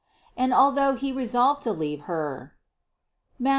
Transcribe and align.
And 0.35 0.51
although 0.51 0.95
he 0.95 1.11
resolved 1.11 1.61
to 1.61 1.71
leave 1.71 2.05
Her 2.09 2.55
(Matth. 3.37 3.49